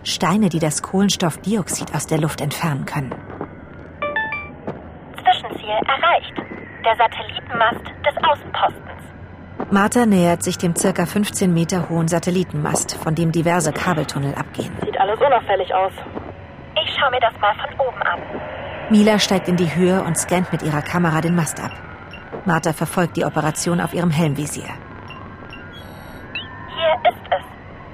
Steine, 0.04 0.50
die 0.50 0.60
das 0.60 0.84
Kohlenstoffdioxid 0.84 1.96
aus 1.96 2.06
der 2.06 2.20
Luft 2.20 2.42
entfernen 2.42 2.86
können. 2.86 3.16
Zwischenziel 5.16 5.70
erreicht. 5.88 6.38
Der 6.86 6.96
Satellitenmast 6.98 7.86
des 8.06 8.16
Außenpostens. 8.24 9.72
Martha 9.72 10.06
nähert 10.06 10.44
sich 10.44 10.60
dem 10.60 10.76
circa 10.76 11.08
15 11.08 11.52
Meter 11.52 11.90
hohen 11.90 12.08
Satellitenmast, 12.08 12.96
von 12.96 13.16
dem 13.16 13.32
diverse 13.32 13.74
Kabeltunnel 13.74 14.36
abgehen. 14.36 14.72
Sieht 14.86 15.00
alles 15.00 15.20
unauffällig 15.20 15.74
aus. 15.74 15.94
Ich 16.84 16.96
schaue 16.98 17.12
mir 17.12 17.20
das 17.20 17.34
mal 17.40 17.54
von 17.56 17.88
oben 17.88 18.02
an. 18.02 18.20
Mila 18.90 19.20
steigt 19.20 19.48
in 19.48 19.58
die 19.58 19.74
Höhe 19.74 20.02
und 20.04 20.18
scannt 20.18 20.52
mit 20.52 20.64
ihrer 20.64 20.82
Kamera 20.82 21.22
den 21.22 21.36
Mast 21.36 21.60
ab. 21.60 21.72
Martha 22.46 22.74
verfolgt 22.74 23.18
die 23.18 23.26
Operation 23.26 23.80
auf 23.80 23.94
ihrem 23.94 24.10
Helmvisier. 24.10 24.70
Hier 26.68 27.12
ist 27.12 27.26
es. 27.30 27.44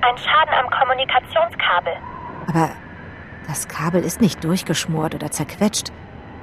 Ein 0.01 0.17
Schaden 0.17 0.53
am 0.63 0.69
Kommunikationskabel. 0.69 1.93
Aber 2.47 2.69
das 3.47 3.67
Kabel 3.67 4.03
ist 4.03 4.21
nicht 4.21 4.43
durchgeschmort 4.43 5.15
oder 5.15 5.31
zerquetscht, 5.31 5.91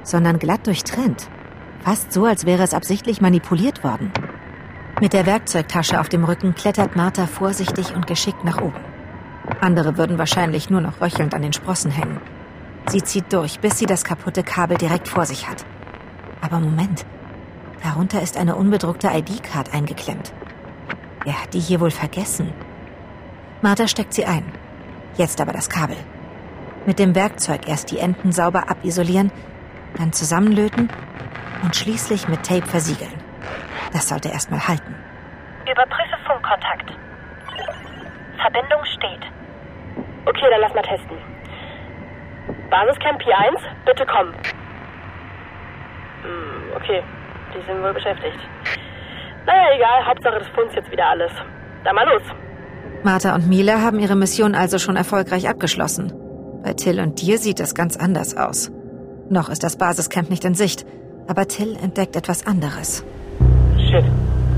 sondern 0.03 0.39
glatt 0.39 0.67
durchtrennt. 0.67 1.29
Fast 1.83 2.13
so, 2.13 2.27
als 2.27 2.47
wäre 2.47 2.63
es 2.63 2.75
absichtlich 2.75 3.21
manipuliert 3.21 3.85
worden. 3.85 4.13
Mit 5.01 5.13
der 5.13 5.27
Werkzeugtasche 5.27 5.99
auf 6.01 6.09
dem 6.09 6.25
Rücken 6.25 6.55
klettert 6.55 6.95
Martha 6.95 7.27
vorsichtig 7.27 7.95
und 7.95 8.07
geschickt 8.07 8.45
nach 8.45 8.61
oben. 8.61 8.81
Andere 9.61 9.97
würden 9.99 10.19
wahrscheinlich 10.19 10.71
nur 10.71 10.81
noch 10.81 11.01
röchelnd 11.01 11.35
an 11.35 11.43
den 11.43 11.53
Sprossen 11.53 11.91
hängen. 11.91 12.21
Sie 12.87 13.03
zieht 13.03 13.33
durch, 13.33 13.61
bis 13.61 13.79
sie 13.79 13.87
das 13.87 14.05
kaputte 14.05 14.43
Kabel 14.43 14.77
direkt 14.77 15.09
vor 15.09 15.27
sich 15.27 15.49
hat. 15.49 15.65
Aber 16.41 16.61
Moment, 16.61 17.07
darunter 17.83 18.21
ist 18.21 18.37
eine 18.37 18.57
unbedruckte 18.57 19.09
ID-Card 19.09 19.73
eingeklemmt. 19.73 20.33
Wer 21.25 21.43
hat 21.43 21.55
die 21.55 21.61
hier 21.61 21.81
wohl 21.81 21.91
vergessen? 21.91 22.53
Martha 23.63 23.89
steckt 23.89 24.13
sie 24.13 24.27
ein. 24.27 24.45
Jetzt 25.17 25.41
aber 25.41 25.53
das 25.53 25.71
Kabel. 25.71 25.97
Mit 26.87 26.99
dem 26.99 27.15
Werkzeug 27.15 27.67
erst 27.67 27.91
die 27.91 27.99
Enden 27.99 28.31
sauber 28.31 28.69
abisolieren, 28.69 29.33
dann 29.97 30.13
zusammenlöten 30.13 30.91
und 31.63 31.75
schließlich 31.75 32.29
mit 32.29 32.43
Tape 32.43 32.67
versiegeln. 32.67 33.15
Das 33.93 34.09
sollte 34.09 34.29
erstmal 34.29 34.69
halten. 34.69 34.95
Überprüfe 35.63 36.19
Funkkontakt. 36.27 36.93
Verbindung 38.37 38.85
steht. 38.85 39.23
Okay, 40.27 40.47
dann 40.51 40.61
lass 40.61 40.75
mal 40.75 40.83
testen. 40.83 41.34
Basiscamp 42.71 43.21
P1, 43.21 43.61
bitte 43.87 44.05
komm. 44.07 44.29
Hm, 46.23 46.77
okay, 46.77 47.03
die 47.55 47.63
sind 47.67 47.83
wohl 47.83 47.93
beschäftigt. 47.93 48.39
Naja, 49.47 49.75
egal, 49.77 50.07
Hauptsache 50.07 50.39
des 50.39 50.49
Funds 50.49 50.75
jetzt 50.75 50.91
wieder 50.91 51.07
alles. 51.07 51.33
Dann 51.85 51.95
mal 51.95 52.07
los. 52.07 52.23
Martha 53.03 53.35
und 53.35 53.49
Mila 53.49 53.81
haben 53.83 53.99
ihre 53.99 54.17
Mission 54.17 54.55
also 54.55 54.79
schon 54.79 54.97
erfolgreich 54.97 55.49
abgeschlossen. 55.49 56.13
Bei 56.63 56.73
Till 56.73 56.99
und 57.01 57.21
dir 57.21 57.37
sieht 57.39 57.61
es 57.61 57.75
ganz 57.75 57.97
anders 57.97 58.37
aus. 58.37 58.73
Noch 59.29 59.51
ist 59.51 59.63
das 59.63 59.77
Basiscamp 59.77 60.31
nicht 60.31 60.45
in 60.45 60.55
Sicht, 60.55 60.87
aber 61.29 61.47
Till 61.47 61.77
entdeckt 61.77 62.17
etwas 62.17 62.47
anderes. 62.47 63.05
Shit, 63.91 64.05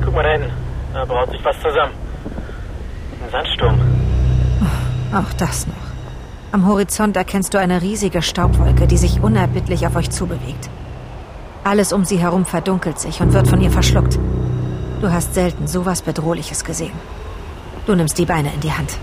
guck 0.05 0.14
mal 0.14 0.23
da 0.23 0.31
hinten. 0.31 0.52
Da 0.95 1.05
braut 1.05 1.31
sich 1.31 1.45
was 1.45 1.57
zusammen. 1.61 1.93
Ein 3.25 3.31
Sandsturm. 3.31 3.81
Auch 5.12 5.33
das 5.35 5.66
noch. 5.66 5.86
Am 6.53 6.67
Horizont 6.67 7.17
erkennst 7.17 7.55
du 7.55 7.59
eine 7.59 7.83
riesige 7.83 8.23
Staubwolke, 8.23 8.87
die 8.87 8.97
sich 8.97 9.21
unerbittlich 9.21 9.87
auf 9.87 9.97
euch 9.97 10.11
zubewegt. 10.11 10.71
Alles 11.65 11.93
um 11.93 12.05
sie 12.05 12.19
herum 12.19 12.45
verdunkelt 12.45 12.99
sich 13.00 13.21
und 13.21 13.33
wird 13.33 13.49
von 13.49 13.61
ihr 13.61 13.71
verschluckt. 13.71 14.19
Du 15.00 15.11
hast 15.11 15.35
selten 15.35 15.67
sowas 15.67 16.03
Bedrohliches 16.03 16.65
gesehen. 16.65 16.95
Du 17.87 17.95
nimmst 17.95 18.19
die 18.19 18.25
Beine 18.26 18.53
in 18.55 18.61
die 18.61 18.73
Hand. 18.73 18.97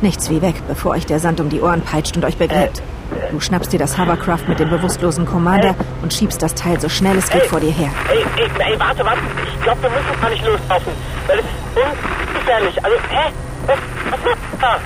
Nichts 0.00 0.30
wie 0.30 0.40
weg, 0.40 0.54
bevor 0.68 0.92
euch 0.92 1.06
der 1.06 1.18
Sand 1.18 1.40
um 1.40 1.48
die 1.48 1.60
Ohren 1.60 1.82
peitscht 1.82 2.16
und 2.16 2.24
euch 2.24 2.36
begräbt. 2.36 2.82
Du 3.30 3.40
schnappst 3.40 3.72
dir 3.72 3.78
das 3.78 3.98
Hovercraft 3.98 4.48
mit 4.48 4.58
dem 4.60 4.70
bewusstlosen 4.70 5.26
Commander 5.26 5.74
und 6.02 6.12
schiebst 6.12 6.40
das 6.42 6.54
Teil 6.54 6.80
so 6.80 6.88
schnell 6.88 7.16
es 7.18 7.28
geht 7.28 7.46
vor 7.46 7.60
dir 7.60 7.72
her. 7.72 7.90
Ey, 8.10 8.24
ey, 8.36 8.72
ey, 8.72 8.78
warte, 8.80 9.04
warte. 9.04 9.20
Ich 9.54 9.62
glaube, 9.62 9.82
wir 9.82 9.90
müssen 9.90 10.20
gar 10.20 10.30
nicht 10.30 10.44
loslaufen. 10.44 10.92
Weil 11.26 11.38
es 11.40 11.44
ist 11.44 12.28
ungefährlich. 12.28 12.84
Also, 12.84 12.96
hä? 13.10 13.32
Was, 13.66 13.78
was 14.10 14.20
machst 14.24 14.42
du 14.52 14.58
da? 14.60 14.78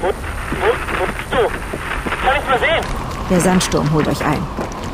Wo, 0.00 0.12
wo, 0.60 0.66
wo 0.98 1.06
bist 1.06 1.32
du? 1.32 2.26
Kann 2.26 2.36
ich 2.40 2.48
mal 2.48 2.58
sehen? 2.58 2.84
Der 3.30 3.40
Sandsturm 3.40 3.92
holt 3.92 4.08
euch 4.08 4.24
ein. 4.24 4.42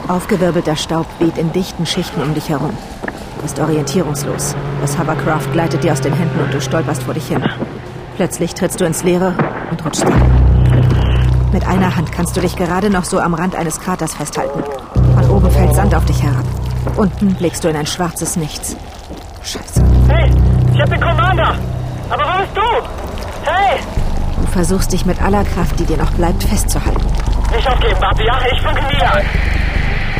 Aufgewirbelter 0.08 0.76
Staub 0.76 1.06
weht 1.18 1.38
in 1.38 1.52
dichten 1.52 1.86
Schichten 1.86 2.22
um 2.22 2.34
dich 2.34 2.48
herum. 2.48 2.76
Du 3.36 3.42
bist 3.42 3.58
orientierungslos. 3.58 4.54
Das 4.80 4.98
Hovercraft 4.98 5.52
gleitet 5.52 5.84
dir 5.84 5.92
aus 5.92 6.00
den 6.00 6.12
Händen 6.12 6.40
und 6.40 6.52
du 6.52 6.60
stolperst 6.60 7.02
vor 7.02 7.14
dich 7.14 7.28
hin. 7.28 7.42
Plötzlich 8.16 8.54
trittst 8.54 8.80
du 8.80 8.84
ins 8.84 9.02
Leere 9.02 9.34
und 9.70 9.84
rutschst 9.84 10.04
ab. 10.04 10.12
Mit 11.52 11.66
einer 11.66 11.96
Hand 11.96 12.12
kannst 12.12 12.36
du 12.36 12.40
dich 12.40 12.54
gerade 12.56 12.90
noch 12.90 13.04
so 13.04 13.18
am 13.18 13.34
Rand 13.34 13.56
eines 13.56 13.80
Kraters 13.80 14.14
festhalten. 14.14 14.62
Von 15.14 15.30
oben 15.30 15.50
fällt 15.50 15.74
Sand 15.74 15.94
auf 15.94 16.04
dich 16.04 16.22
herab. 16.22 16.44
Unten 16.96 17.34
blickst 17.34 17.64
du 17.64 17.68
in 17.68 17.76
ein 17.76 17.86
schwarzes 17.86 18.36
Nichts. 18.36 18.76
Scheiße. 19.42 19.82
Hey, 20.08 20.30
ich 20.74 20.80
hab 20.80 20.90
den 20.90 21.00
Commander. 21.00 21.54
Aber 22.10 22.24
wo 22.24 22.38
bist 22.38 22.56
du? 22.56 23.50
Hey! 23.50 23.80
Du 24.50 24.54
versuchst 24.54 24.92
dich 24.92 25.06
mit 25.06 25.22
aller 25.22 25.44
Kraft, 25.44 25.78
die 25.78 25.84
dir 25.84 25.96
noch 25.96 26.10
bleibt, 26.10 26.42
festzuhalten. 26.42 27.06
Nicht 27.54 27.68
aufgeben, 27.68 28.00
warte, 28.00 28.24
ja? 28.24 28.36
Ich 28.52 28.60
funke 28.60 28.82
Mila. 28.82 29.20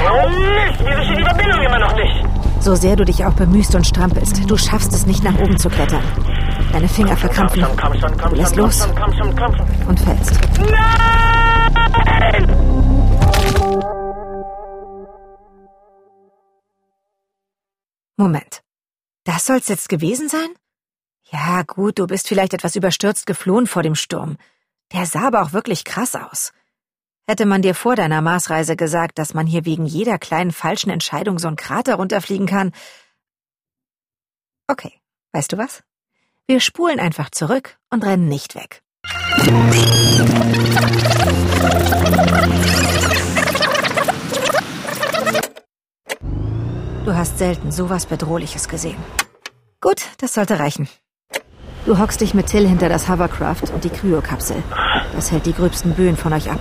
Oh 0.05 0.29
Mist, 0.29 0.79
wieso 0.79 1.03
steht 1.03 1.19
die 1.19 1.25
Verbindung 1.25 1.61
immer 1.63 1.81
noch 1.81 1.97
nicht? 1.97 2.25
So 2.61 2.77
sehr 2.77 2.95
du 2.95 3.05
dich 3.05 3.25
auch 3.25 3.33
bemühst 3.33 3.75
und 3.75 3.85
strampelst, 3.85 4.49
du 4.49 4.57
schaffst 4.57 4.93
es 4.93 5.05
nicht 5.05 5.25
nach 5.25 5.37
oben 5.37 5.59
zu 5.59 5.69
klettern. 5.69 6.05
Deine 6.73 6.87
Finger 6.87 7.17
verkrampfen. 7.17 7.61
Komm 7.77 7.77
schon, 7.77 7.77
komm 7.77 8.01
schon, 8.01 8.19
komm 8.19 8.31
Du 8.31 8.37
lässt 8.37 8.55
schon, 8.55 8.65
los 8.67 8.89
und 9.89 9.99
fällst. 9.99 10.41
Nein! 10.61 11.81
Moment. 18.17 18.63
Das 19.25 19.45
soll's 19.45 19.67
jetzt 19.67 19.89
gewesen 19.89 20.29
sein? 20.29 20.51
Ja, 21.33 21.63
gut, 21.63 21.99
du 21.99 22.07
bist 22.07 22.27
vielleicht 22.27 22.55
etwas 22.55 22.75
überstürzt 22.75 23.27
geflohen 23.27 23.67
vor 23.67 23.83
dem 23.83 23.95
Sturm. 23.95 24.37
Der 24.93 25.07
sah 25.07 25.29
aber 25.29 25.43
auch 25.43 25.53
wirklich 25.53 25.85
krass 25.85 26.17
aus. 26.17 26.53
Hätte 27.29 27.47
man 27.47 27.63
dir 27.63 27.77
vor 27.77 27.95
deiner 27.95 28.23
Marsreise 28.23 28.75
gesagt, 28.75 29.19
dass 29.19 29.35
man 29.35 29.47
hier 29.47 29.65
wegen 29.65 29.87
jeder 29.87 30.19
kleinen 30.19 30.51
falschen 30.51 30.91
Entscheidung 30.91 31.39
so 31.39 31.47
einen 31.47 31.57
Krater 31.57 31.95
runterfliegen 31.95 32.47
kann. 32.47 32.73
Okay, 34.67 34.93
weißt 35.33 35.53
du 35.53 35.59
was? 35.59 35.85
Wir 36.49 36.59
spulen 36.59 36.99
einfach 36.99 37.31
zurück 37.31 37.79
und 37.91 38.05
rennen 38.05 38.27
nicht 38.27 38.57
weg. 38.57 38.83
Du 47.05 47.15
hast 47.15 47.39
selten 47.39 47.71
sowas 47.71 48.07
Bedrohliches 48.07 48.69
gesehen. 48.69 48.99
Gut, 49.81 50.03
das 50.19 50.35
sollte 50.35 50.59
reichen. 50.59 50.89
Du 51.87 51.99
hockst 51.99 52.21
dich 52.21 52.35
mit 52.35 52.47
Till 52.47 52.69
hinter 52.69 52.89
das 52.89 53.09
Hovercraft 53.09 53.71
und 53.73 53.85
die 53.85 53.91
Kryokapsel. 53.91 54.63
Das 55.15 55.33
hält 55.33 55.47
die 55.47 55.55
gröbsten 55.55 55.95
Böen 55.95 56.17
von 56.17 56.33
euch 56.33 56.51
ab. 56.51 56.59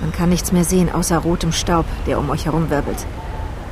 Man 0.00 0.12
kann 0.12 0.28
nichts 0.28 0.52
mehr 0.52 0.64
sehen 0.64 0.92
außer 0.92 1.18
rotem 1.18 1.52
Staub, 1.52 1.84
der 2.06 2.18
um 2.18 2.30
euch 2.30 2.46
herum 2.46 2.70
wirbelt. 2.70 3.04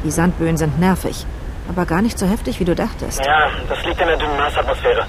Die 0.05 0.11
Sandböen 0.11 0.57
sind 0.57 0.79
nervig, 0.81 1.25
aber 1.69 1.87
gar 1.87 2.03
nicht 2.03 2.19
so 2.19 2.27
heftig, 2.27 2.59
wie 2.59 2.65
du 2.65 2.75
dachtest. 2.75 3.25
Ja, 3.25 3.49
das 3.69 3.85
liegt 3.85 4.01
in 4.01 4.09
der 4.09 4.17
dünnen 4.17 4.37
Marsatmosphäre. 4.37 5.07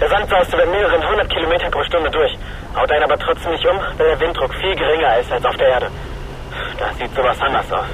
Der 0.00 0.08
Sand 0.08 0.28
saust 0.28 0.52
über 0.54 0.66
mehreren 0.66 1.06
hundert 1.08 1.28
Kilometer 1.30 1.70
pro 1.70 1.84
Stunde 1.84 2.10
durch, 2.10 2.36
haut 2.74 2.90
einen 2.90 3.04
aber 3.04 3.18
trotzdem 3.18 3.52
nicht 3.52 3.66
um, 3.66 3.78
weil 3.96 4.08
der 4.08 4.20
Winddruck 4.20 4.52
viel 4.54 4.74
geringer 4.74 5.18
ist 5.18 5.30
als 5.30 5.44
auf 5.44 5.56
der 5.56 5.68
Erde. 5.68 5.90
Da 6.78 6.86
sieht 6.98 7.14
sowas 7.14 7.36
anders 7.40 7.70
aus. 7.70 7.86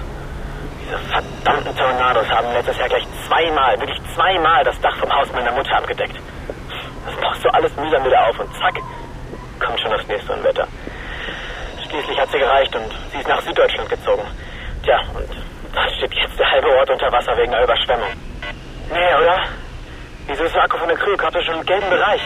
Diese 0.84 0.98
verdammten 1.10 1.76
Tornados 1.76 2.28
haben 2.30 2.52
letztes 2.52 2.78
Jahr 2.78 2.88
gleich 2.88 3.06
zweimal, 3.26 3.78
wirklich 3.80 4.00
zweimal 4.14 4.64
das 4.64 4.80
Dach 4.80 4.96
vom 4.96 5.10
Haus 5.12 5.28
meiner 5.32 5.52
Mutter 5.52 5.76
abgedeckt. 5.76 6.16
Das 7.06 7.16
baust 7.16 7.44
du 7.44 7.48
alles 7.54 7.74
mühsam 7.76 8.04
wieder 8.04 8.28
auf 8.28 8.38
und 8.38 8.52
zack, 8.58 8.74
kommt 9.60 9.80
schon 9.80 9.90
das 9.90 10.06
nächste 10.06 10.32
Unwetter. 10.32 10.66
Schließlich 11.88 12.18
hat 12.18 12.30
sie 12.30 12.38
gereicht 12.38 12.74
und 12.74 12.90
sie 13.12 13.18
ist 13.18 13.28
nach 13.28 13.40
Süddeutschland 13.42 13.88
gezogen. 13.88 14.22
Tja, 14.82 14.98
und 15.14 15.28
da 15.72 15.88
steht 15.96 16.12
jetzt 16.14 16.38
der 16.38 16.50
halbe 16.50 16.68
Ort 16.68 16.90
unter 16.90 17.10
Wasser 17.12 17.36
wegen 17.36 17.54
einer 17.54 17.64
Überschwemmung. 17.64 18.10
Nee, 18.90 19.14
oder? 19.22 19.38
Wieso 20.26 20.44
ist 20.44 20.54
der 20.54 20.62
Akku 20.64 20.78
von 20.78 20.88
der 20.88 20.96
Krügelkarte 20.96 21.42
schon 21.42 21.60
im 21.60 21.66
gelben 21.66 21.88
Bereich? 21.88 22.20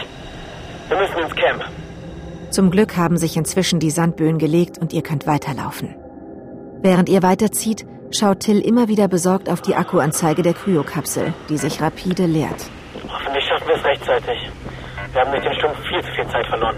Wir 0.88 0.96
müssen 0.96 1.18
ins 1.18 1.36
Camp. 1.36 1.64
Zum 2.50 2.70
Glück 2.70 2.96
haben 2.96 3.16
sich 3.16 3.36
inzwischen 3.36 3.78
die 3.78 3.90
Sandböen 3.90 4.38
gelegt 4.38 4.78
und 4.78 4.92
ihr 4.92 5.02
könnt 5.02 5.26
weiterlaufen. 5.26 5.94
Während 6.82 7.08
ihr 7.08 7.22
weiterzieht, 7.22 7.86
schaut 8.10 8.40
Till 8.40 8.60
immer 8.60 8.88
wieder 8.88 9.06
besorgt 9.06 9.48
auf 9.48 9.60
die 9.60 9.76
Akkuanzeige 9.76 10.42
der 10.42 10.54
Kryokapsel, 10.54 11.32
die 11.48 11.58
sich 11.58 11.80
rapide 11.80 12.26
leert. 12.26 12.70
Hoffentlich 13.08 13.46
schaffen 13.60 13.68
wir 13.68 13.76
es 13.76 13.84
rechtzeitig. 13.84 14.50
Wir 15.12 15.20
haben 15.20 15.30
durch 15.32 15.42
den 15.42 15.54
Sturm 15.54 15.72
viel 15.88 16.02
zu 16.02 16.12
viel 16.12 16.26
Zeit 16.28 16.46
verloren. 16.46 16.76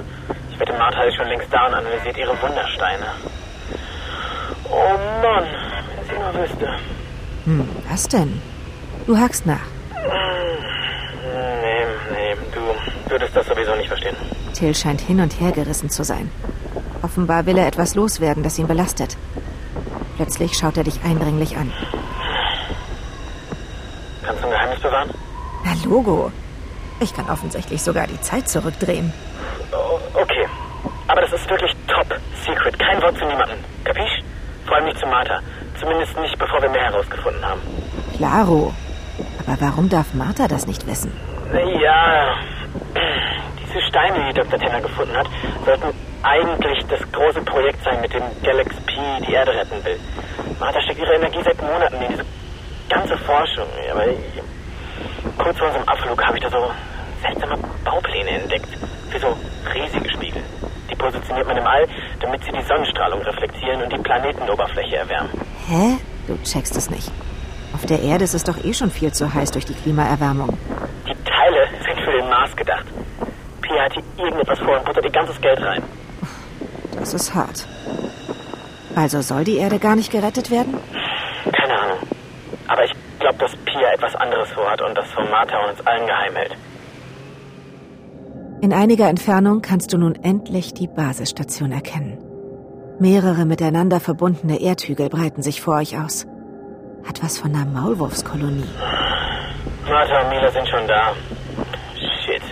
Ich 0.51 0.59
wette, 0.59 0.73
Martha 0.75 1.03
ist 1.03 1.17
schon 1.17 1.27
längst 1.27 1.53
da 1.53 1.67
und 1.67 1.75
analysiert 1.75 2.17
ihre 2.19 2.41
Wundersteine. 2.43 3.07
Oh 4.71 4.99
Mann, 5.23 5.45
wenn 5.97 6.05
sie 6.09 6.15
nur 6.15 6.43
wüsste. 6.43 6.69
Hm, 7.45 7.69
was 7.89 8.09
denn? 8.09 8.41
Du 9.07 9.17
hackst 9.19 9.47
nach. 9.47 9.67
Nee, 11.63 11.87
nee, 12.13 12.37
du 12.55 13.11
würdest 13.11 13.37
das 13.37 13.47
sowieso 13.47 13.75
nicht 13.77 13.89
verstehen. 13.89 14.17
Till 14.55 14.75
scheint 14.75 15.01
hin 15.01 15.21
und 15.21 15.41
her 15.41 15.53
gerissen 15.53 15.91
zu 15.91 16.05
sein. 16.05 16.31
Offenbar 17.03 17.47
will 17.47 17.59
er 17.59 17.67
etwas 17.67 17.95
loswerden, 17.95 18.43
das 18.43 18.59
ihn 18.59 18.67
belastet. 18.69 19.17
Plötzlich 20.17 20.55
schaut 20.55 20.77
er 20.77 20.85
dich 20.85 21.01
eindringlich 21.05 21.57
an. 21.57 21.73
Kannst 24.25 24.43
du 24.43 24.47
ein 24.47 24.53
Geheimnis 24.53 24.81
bewahren? 24.81 25.11
Na, 25.65 25.73
Logo. 25.85 26.31
Ich 27.03 27.13
kann 27.13 27.29
offensichtlich 27.29 27.83
sogar 27.83 28.07
die 28.07 28.21
Zeit 28.21 28.49
zurückdrehen. 28.49 29.13
Oh, 29.73 29.99
okay. 30.15 30.47
Aber 31.09 31.21
das 31.21 31.33
ist 31.33 31.51
wirklich 31.51 31.73
top 31.89 32.07
secret. 32.45 32.79
Kein 32.79 33.03
Wort 33.03 33.19
zu 33.19 33.25
niemandem. 33.25 33.59
Kapisch? 33.83 34.23
Vor 34.67 34.77
allem 34.77 34.85
nicht 34.85 35.01
zu 35.01 35.07
Martha. 35.07 35.41
Zumindest 35.81 36.17
nicht, 36.19 36.39
bevor 36.39 36.63
wir 36.63 36.69
mehr 36.71 36.85
herausgefunden 36.85 37.45
haben. 37.45 37.61
Klaro. 38.17 38.73
Aber 39.45 39.61
warum 39.61 39.89
darf 39.89 40.15
Martha 40.15 40.47
das 40.47 40.69
nicht 40.69 40.87
wissen? 40.87 41.13
Ja, 41.83 42.37
diese 43.67 43.81
Steine, 43.89 44.29
die 44.29 44.35
Dr. 44.35 44.61
Tenner 44.61 44.81
gefunden 44.81 45.17
hat, 45.17 45.27
sollten 45.67 45.89
eigentlich 46.23 46.87
das 46.87 47.01
große 47.11 47.43
Projekt 47.43 47.83
sein, 47.83 48.01
mit 48.01 48.15
dem 48.15 48.23
Galax 48.45 48.77
P 48.87 48.93
die 49.27 49.33
Erde 49.33 49.53
retten 49.53 49.85
will. 49.85 49.99
Martha 50.61 50.81
steckt 50.83 51.01
ihre 51.01 51.15
Energie 51.15 51.43
seit 51.43 51.61
Monaten 51.61 52.01
in 52.01 52.11
diese 52.13 52.25
ganze 52.89 53.19
Forschung. 53.19 53.67
Aber 53.91 54.05
kurz 55.39 55.59
vor 55.59 55.67
unserem 55.67 55.89
Abflug 55.89 56.25
habe 56.25 56.39
ich 56.39 56.45
da 56.45 56.51
so 56.51 56.71
seltsame 57.23 57.57
Baupläne 57.85 58.31
entdeckt. 58.43 58.69
Für 59.11 59.19
so 59.19 59.37
riesige 59.75 60.11
Spiegel. 60.11 60.43
Die 60.91 60.95
positioniert 60.97 61.47
man 61.47 61.57
im 61.57 61.67
All, 61.67 61.87
damit 62.21 62.45
sie 62.45 62.53
die 62.53 62.63
Sonnenstrahlung 62.63 63.23
reflektieren 63.23 63.83
und 63.83 63.93
die 63.93 63.99
Planetenoberfläche 63.99 64.97
erwärmen. 64.97 65.31
Hä? 65.69 65.99
Du 66.27 66.37
checkst 66.43 66.77
es 66.77 66.91
nicht. 66.91 67.11
Auf 67.75 67.87
der 67.87 68.03
Erde 68.03 68.25
ist 68.25 68.35
es 68.35 68.45
doch 68.45 68.63
eh 68.63 68.75
schon 68.75 68.91
viel 68.91 69.13
zu 69.13 69.33
heiß 69.33 69.51
durch 69.51 69.65
die 69.65 69.75
Klimaerwärmung. 69.75 70.57
Die 71.07 71.17
Teile 71.25 71.67
sind 71.85 71.99
für 72.05 72.13
den 72.13 72.29
Mars 72.29 72.55
gedacht. 72.55 72.85
Pia 73.63 73.85
hat 73.85 73.93
hier 73.95 74.25
irgendetwas 74.25 74.59
vor 74.59 74.79
und 74.79 74.85
buttert 74.85 75.05
ihr 75.05 75.11
ganzes 75.11 75.41
Geld 75.41 75.61
rein. 75.63 75.83
Das 76.99 77.15
ist 77.15 77.35
hart. 77.35 77.67
Also 78.95 79.23
soll 79.23 79.45
die 79.45 79.57
Erde 79.57 79.79
gar 79.79 79.97
nicht 79.97 80.13
gerettet 80.13 80.51
werden? 80.51 80.77
Keine 81.51 81.81
Ahnung. 81.81 81.99
Aber 82.69 82.85
ich 82.85 82.93
glaube, 83.19 83.39
dass 83.39 83.57
Pia 83.65 83.93
etwas 83.95 84.15
anderes 84.17 84.51
vorhat 84.51 84.83
und 84.83 84.95
das 84.95 85.11
von 85.11 85.29
Martha 85.31 85.57
uns 85.69 85.81
allen 85.87 86.07
geheim 86.07 86.37
hält. 86.37 86.57
In 88.63 88.73
einiger 88.73 89.09
Entfernung 89.09 89.61
kannst 89.61 89.93
du 89.93 89.99
nun 89.99 90.15
endlich 90.23 90.73
die 90.73 90.87
Basisstation 90.87 91.73
erkennen. 91.73 92.17
Mehrere 93.01 93.45
miteinander 93.45 93.99
verbundene 93.99 94.61
Erdhügel 94.61 95.09
breiten 95.09 95.43
sich 95.43 95.61
vor 95.61 95.79
euch 95.79 95.99
aus. 95.99 96.27
Hat 97.03 97.21
was 97.25 97.39
von 97.39 97.53
einer 97.53 97.67
Maulwurfskolonie. 97.67 98.71
Martha 99.83 100.23
und 100.23 100.29
Mila 100.29 100.49
sind 100.53 100.69
schon 100.69 100.87
da. 100.87 101.11
Shit. 102.23 102.43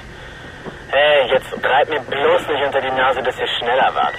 Hey, 0.91 1.31
jetzt 1.31 1.47
treib 1.63 1.89
mir 1.89 2.01
bloß 2.01 2.43
nicht 2.43 2.67
unter 2.67 2.81
die 2.81 2.91
Nase, 2.91 3.23
dass 3.23 3.39
ihr 3.39 3.47
schneller 3.63 3.95
wart. 3.95 4.19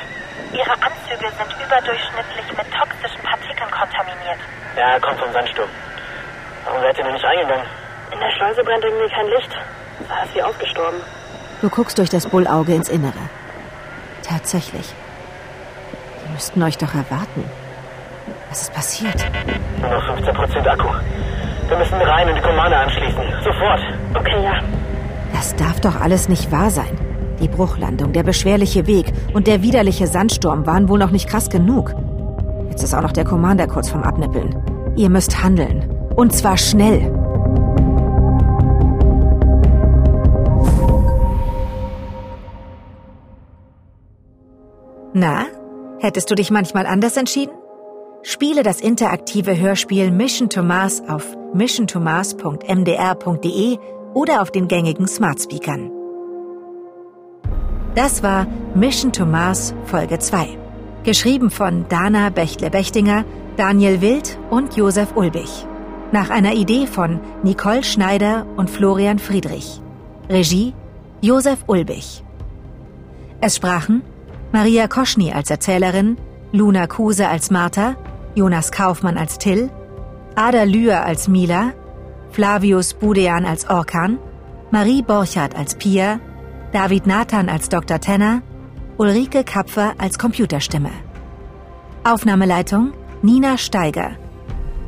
Ihre 0.56 0.72
Anzüge 0.72 1.28
sind 1.28 1.52
überdurchschnittlich 1.60 2.48
mit 2.56 2.72
toxischen 2.72 3.20
Partikeln 3.22 3.70
kontaminiert. 3.70 4.40
Ja, 4.78 4.98
kommt 5.02 5.20
vom 5.20 5.34
Sandsturm. 5.34 5.70
Warum 6.64 6.80
seid 6.80 6.98
ihr 6.98 7.04
noch 7.04 7.12
nicht 7.12 7.26
reingegangen? 7.26 7.68
In 8.14 8.20
der 8.22 8.32
Schleuse 8.32 8.64
brennt 8.64 8.86
irgendwie 8.86 9.14
kein 9.14 9.28
Licht. 9.28 9.52
Da 10.08 10.24
ist 10.24 10.32
sie 10.32 10.42
ausgestorben. 10.42 11.04
Du 11.62 11.70
guckst 11.70 12.00
durch 12.00 12.10
das 12.10 12.26
Bullauge 12.26 12.74
ins 12.74 12.90
Innere. 12.90 13.14
Tatsächlich. 14.24 14.94
Die 16.26 16.34
müssten 16.34 16.64
euch 16.64 16.78
doch 16.78 16.94
erwarten. 16.96 17.44
Was 18.50 18.64
ist 18.64 18.74
passiert? 18.74 19.26
Nur 19.80 19.92
noch 19.92 20.04
15% 20.04 20.68
Akku. 20.68 20.88
Wir 21.68 21.78
müssen 21.78 21.94
rein 21.96 22.30
und 22.30 22.36
die 22.36 22.42
Kommande 22.42 22.78
anschließen. 22.78 23.22
Sofort. 23.44 23.80
Okay, 24.16 24.44
ja. 24.44 24.60
Das 25.34 25.56
darf 25.56 25.80
doch 25.80 26.02
alles 26.02 26.30
nicht 26.30 26.52
wahr 26.52 26.72
sein. 26.72 26.98
Die 27.40 27.48
Bruchlandung, 27.48 28.12
der 28.12 28.24
beschwerliche 28.24 28.88
Weg 28.88 29.14
und 29.34 29.46
der 29.46 29.62
widerliche 29.62 30.08
Sandsturm 30.08 30.66
waren 30.66 30.90
wohl 30.90 31.00
noch 31.00 31.12
nicht 31.12 31.30
krass 31.30 31.50
genug. 31.50 31.94
Jetzt 32.70 32.84
ist 32.84 32.96
auch 32.96 33.02
noch 33.02 33.14
der 33.14 33.26
Commander 33.26 33.68
kurz 33.68 33.90
vorm 33.90 34.04
Abnippeln. 34.04 34.94
Ihr 34.96 35.10
müsst 35.10 35.44
handeln. 35.44 35.88
Und 36.16 36.34
zwar 36.36 36.58
schnell. 36.58 37.21
Na, 45.14 45.46
hättest 46.00 46.32
du 46.32 46.36
dich 46.36 46.52
manchmal 46.52 46.86
anders 46.86 47.18
entschieden? 47.18 47.52
Spiele 48.24 48.64
das 48.64 48.80
interaktive 48.80 49.60
Hörspiel 49.60 50.10
Mission 50.10 50.50
to 50.50 50.64
Mars 50.64 51.04
auf 51.10 51.36
missiontomars.mdr.de 51.54 53.78
oder 54.14 54.42
auf 54.42 54.52
den 54.52 54.70
gängigen 54.70 55.08
Smart 55.08 55.42
Speakern. 55.42 55.92
Das 57.96 58.24
war 58.24 58.48
Mission 58.74 59.12
to 59.12 59.26
Mars 59.26 59.74
Folge 59.84 60.20
2. 60.20 60.58
Geschrieben 61.04 61.50
von 61.50 61.90
Dana 61.90 62.30
Bechtle-Bechtinger, 62.30 63.26
Daniel 63.58 64.00
Wild 64.00 64.40
und 64.50 64.78
Josef 64.78 65.18
Ulbich. 65.18 65.68
Nach 66.14 66.30
einer 66.30 66.54
Idee 66.54 66.88
von 66.88 67.20
Nicole 67.44 67.84
Schneider 67.84 68.46
und 68.56 68.70
Florian 68.70 69.20
Friedrich. 69.20 69.82
Regie 70.30 70.74
Josef 71.22 71.66
Ulbich. 71.68 72.24
Es 73.42 73.58
sprachen 73.58 74.04
Maria 74.54 74.88
Koschny 74.88 75.32
als 75.32 75.50
Erzählerin, 75.50 76.18
Luna 76.52 76.86
Kuse 76.86 77.30
als 77.30 77.52
Martha, 77.52 77.96
Jonas 78.36 78.72
Kaufmann 78.72 79.18
als 79.18 79.38
Till, 79.38 79.70
Ada 80.36 80.64
Lühr 80.64 81.06
als 81.06 81.30
Mila, 81.30 81.72
Flavius 82.32 82.94
Budean 82.94 83.46
als 83.46 83.70
Orkan, 83.70 84.20
Marie 84.70 85.04
Borchardt 85.04 85.56
als 85.56 85.76
Pia, 85.76 86.20
David 86.74 87.08
Nathan 87.08 87.48
als 87.48 87.70
Dr. 87.70 88.00
Tenner, 88.00 88.42
Ulrike 88.98 89.46
Kapfer 89.46 89.94
als 89.98 90.20
Computerstimme. 90.20 90.92
Aufnahmeleitung 92.04 92.94
Nina 93.22 93.58
Steiger. 93.58 94.12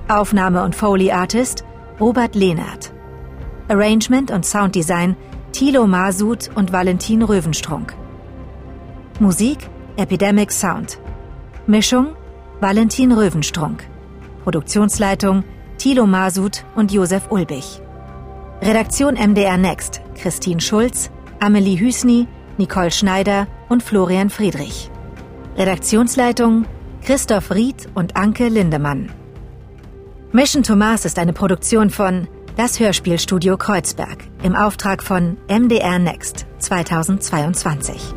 Aufnahme 0.09 0.63
und 0.63 0.75
Foley 0.75 1.11
Artist 1.11 1.63
Robert 2.01 2.35
Lehnert. 2.35 2.91
Arrangement 3.69 4.29
und 4.29 4.45
Sounddesign 4.45 5.15
Thilo 5.53 5.87
Masud 5.87 6.49
und 6.55 6.73
Valentin 6.73 7.21
Röwenstrunk. 7.21 7.93
Musik 9.19 9.69
Epidemic 9.95 10.51
Sound. 10.51 10.97
Mischung 11.67 12.15
Valentin 12.59 13.11
Röwenstrunk. 13.11 13.83
Produktionsleitung 14.43 15.43
Thilo 15.77 16.07
Masud 16.07 16.65
und 16.75 16.91
Josef 16.91 17.29
Ulbich. 17.29 17.79
Redaktion 18.61 19.13
MDR 19.13 19.57
Next 19.57 20.01
Christine 20.15 20.61
Schulz, 20.61 21.11
Amelie 21.39 21.79
Hüsny, 21.79 22.27
Nicole 22.57 22.89
Schneider 22.89 23.45
und 23.69 23.83
Florian 23.83 24.31
Friedrich. 24.31 24.89
Redaktionsleitung 25.57 26.65
Christoph 27.03 27.51
Ried 27.51 27.87
und 27.93 28.15
Anke 28.15 28.47
Lindemann. 28.47 29.11
Mission 30.31 30.63
Thomas 30.63 31.05
ist 31.05 31.19
eine 31.19 31.33
Produktion 31.33 31.91
von 31.91 32.27
Das 32.57 32.79
Hörspielstudio 32.79 33.57
Kreuzberg 33.57 34.23
im 34.41 34.55
Auftrag 34.55 35.03
von 35.03 35.37
MDR 35.47 35.99
Next 35.99 36.47
2022. 36.57 38.15